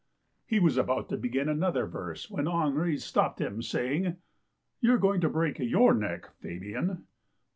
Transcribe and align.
He 0.47 0.59
was 0.59 0.77
about 0.77 1.09
to 1.09 1.15
begin 1.17 1.47
another 1.47 1.85
verse 1.85 2.27
when 2.27 2.47
Henri 2.47 2.97
stopped 2.97 3.39
him, 3.39 3.61
saying:" 3.61 4.15
You're 4.81 4.97
going 4.97 5.21
to 5.21 5.29
break 5.29 5.59
you)' 5.59 5.93
neck, 5.93 6.31
Fabian." 6.39 7.03